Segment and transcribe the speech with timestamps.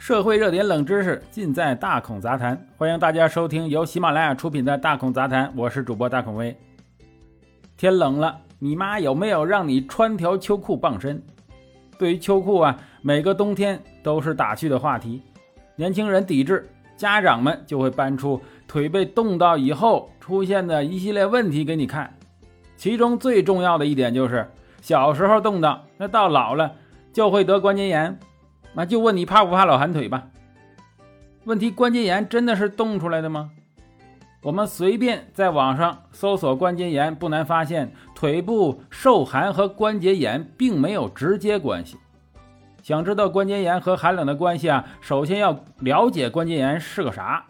[0.00, 6.56] 社会热点冷知识尽在大孔杂谈，欢迎大家收听由喜马拉雅出品的《大孔杂谈》，我是主播大孔威。
[7.76, 11.22] 天冷了，你妈有没有让你穿条秋裤傍身？
[11.98, 15.20] 对于秋裤啊，每个冬天都是打趣的话题。
[15.76, 22.10] 年轻人抵制，家长们就会搬出腿被冻到以后出现的一系列问题给你看。
[22.74, 26.72] 其中最重要的一点就是，小时候冻到，那到老了
[27.12, 28.18] 就会得关节炎。
[28.72, 30.28] 那就问你怕不怕老寒腿吧？
[31.44, 33.50] 问题关节炎真的是冻出来的吗？
[34.42, 41.96] 我们随便在网上搜索关节炎，不难发现腿部受寒和关节炎并没有直接关系。
[42.82, 44.84] 想知道关节炎和寒冷的关系啊？
[45.00, 47.44] 首先要了解关节炎是个啥。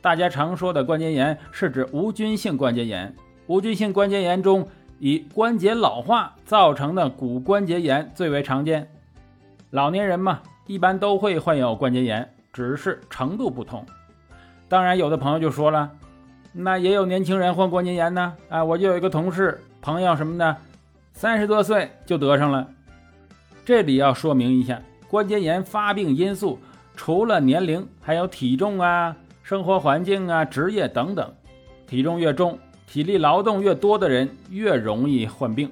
[0.00, 3.14] 大家常说的关节炎是指无菌性关节炎，
[3.46, 4.68] 无菌性关节炎中
[4.98, 8.90] 以关节老化造成的骨关节炎最为常见。
[9.70, 13.84] 老年人嘛，一般都会患有关节炎，只是程度不同。
[14.66, 15.90] 当然，有的朋友就说了，
[16.52, 18.34] 那也有年轻人患关节炎呢。
[18.48, 20.56] 啊，我就有一个同事朋友什么的，
[21.12, 22.66] 三十多岁就得上了。
[23.64, 26.58] 这里要说明一下，关节炎发病因素
[26.96, 31.30] 除了年龄，还有体重啊、生活环境啊、职业等等。
[31.86, 35.70] 体重越重、体力劳动越多的人越容易患病。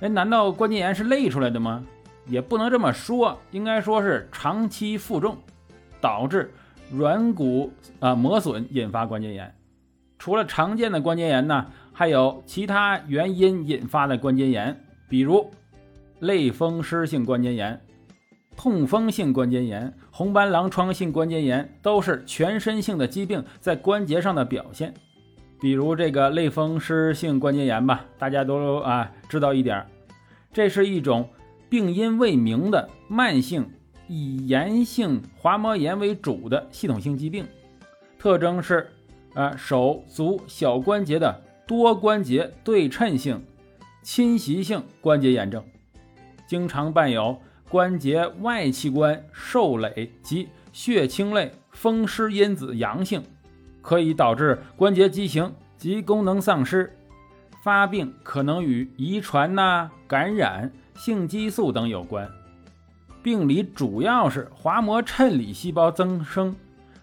[0.00, 1.82] 哎，难道关节炎是累出来的吗？
[2.30, 5.36] 也不能这么说，应该说是长期负重
[6.00, 6.50] 导致
[6.92, 9.52] 软骨啊磨损，引发关节炎。
[10.16, 15.50] 除了常见的关节炎呢，还有其他原因引发的关节炎，比如
[16.20, 17.80] 类风湿性关节炎、
[18.56, 24.94] 痛风性关节炎、红斑狼疮性关节炎，都是全身性的疾病在关节上的表现。
[25.60, 29.84] 比如这个类风湿性关节炎吧，大家都啊知道一点，
[30.52, 31.28] 这是一种。
[31.70, 33.70] 病因未明的慢性
[34.08, 37.46] 以炎性滑膜炎为主的系统性疾病，
[38.18, 38.90] 特征是，
[39.34, 43.40] 呃手足小关节的多关节对称性
[44.02, 45.64] 侵袭性关节炎症，
[46.48, 53.22] 经常伴有关节外器官受累及血清类风湿因子阳性，
[53.80, 56.92] 可以导致关节畸形及功能丧失。
[57.62, 60.72] 发病可能与遗传呐感染。
[60.94, 62.30] 性激素等有关，
[63.22, 66.54] 病理主要是滑膜衬里细胞增生，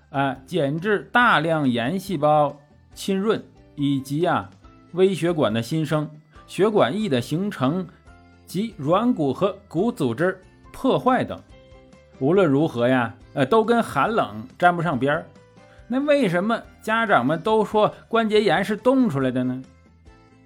[0.09, 2.57] 啊，减至大量炎细胞
[2.93, 3.43] 侵润，
[3.75, 4.49] 以及啊
[4.93, 6.09] 微血管的新生、
[6.47, 7.87] 血管壁的形成
[8.45, 10.39] 及软骨和骨组织
[10.71, 11.39] 破坏等。
[12.19, 15.25] 无论如何呀，呃，都跟寒冷沾不上边儿。
[15.87, 19.61] 那为什么家长们都说关节炎是冻出来的呢？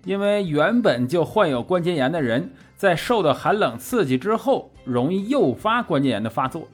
[0.03, 6.67] 因为原本就患有关节炎的人，在受到寒冷刺激之后，容易诱发关节炎的发作。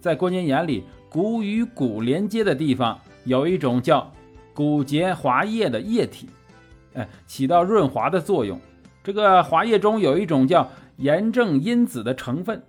[0.00, 4.12] 在关节炎里，骨与骨连接的地方有一种叫
[4.52, 6.28] 骨节滑液的液体，
[6.94, 8.60] 哎，起到润滑的作用。
[9.02, 12.62] 这个滑液中有一种叫炎症因子的成分。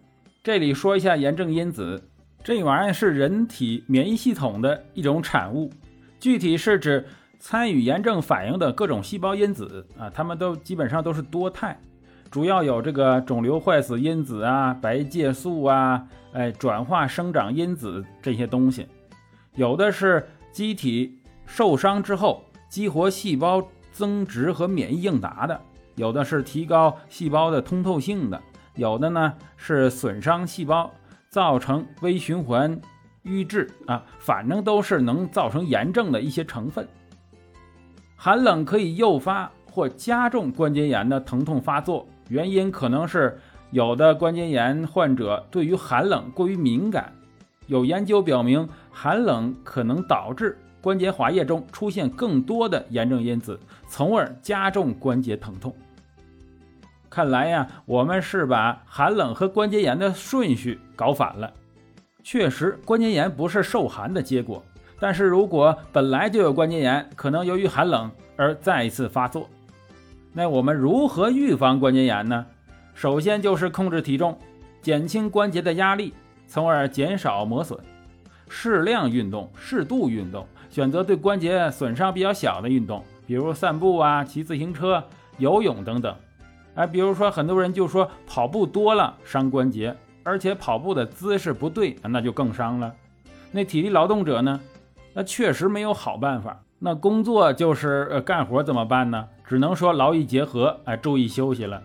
[0.43, 2.01] 这里说一下炎症因子，
[2.43, 5.69] 这玩意儿是人体免疫系统的一种产物，
[6.19, 7.05] 具体是指。
[7.39, 11.77] 参与炎症反应的各种细胞因子啊，它们都基本上都是多肽，
[12.31, 18.87] 主要有这个肿瘤坏死因子啊、白介素啊、哎转化生长因子这些东西，
[19.55, 25.61] 有的是机体受伤之后激活细胞增殖和免疫应答的，
[25.95, 28.41] 有的是提高细胞的通透性的，
[28.75, 30.91] 有的呢是损伤细胞
[31.29, 32.79] 造成微循环
[33.23, 36.87] 瘀滞啊，反正都是能造成炎症的一些成分。
[38.15, 43.39] 寒冷可以诱发或加重关节炎的疼痛发作，原因可能是
[43.71, 47.13] 有的关节炎患者对于寒冷过于敏感。
[47.67, 55.75] 有研究表明，寒冷可能导致关节滑液中出现更多的炎症因子，从而加重关节疼痛。
[57.09, 61.51] 看来呀，我们是把寒冷和关节炎的顺序搞反了。
[62.23, 64.63] 确实，关节炎不是受寒的结果。
[64.99, 69.49] 但是如果本来就有关节炎，可能由于寒冷而再一次发作。
[70.33, 72.45] 那我们如何预防关节炎呢？
[72.93, 74.37] 首先就是控制体重，
[74.81, 76.13] 减轻关节的压力，
[76.47, 77.77] 从而减少磨损。
[78.47, 85.03] 适量运动，适度运动，选择对关节损伤比较小的运动，比如散步啊、骑自行车、
[85.37, 86.15] 游泳等等。
[86.75, 92.93] 哎，比如说很多人就说跑步多了伤关节，而且跑步的姿势不对，那就更伤了。
[93.51, 94.59] 那体力劳动者呢？
[95.15, 96.61] 那确实没有好办法。
[96.77, 99.25] 那工作就是干活怎么办呢？
[99.45, 101.81] 只能说劳逸结合，哎，注意休息了。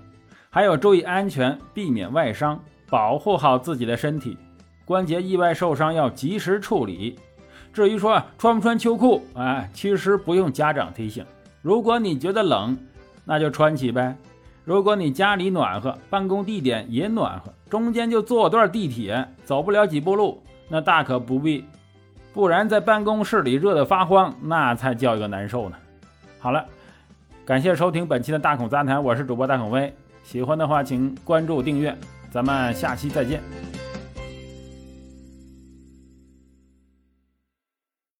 [0.50, 2.60] 还有注意安全，避免外伤，
[2.90, 4.36] 保护好自己的身体。
[4.84, 7.16] 关节意外受伤要及时处理。
[7.72, 11.24] 至于说穿不穿秋裤，哎，其实不用家长提醒。
[11.62, 12.76] 如果你觉得冷，
[13.24, 14.16] 那就穿起呗。
[14.64, 21.64] 如果你家里暖和，办公地点也暖和，中间就坐段地铁，走不了几步路，那大可不必。
[22.32, 25.76] 不然在办公室里热得发慌，那才叫一个难受呢。
[26.38, 26.64] 好了，
[27.44, 29.92] 感谢收听本期的大孔杂谈，我是主播大孔威。
[30.22, 31.96] 喜欢的话，请关注订阅，
[32.30, 33.79] 咱们下期再见。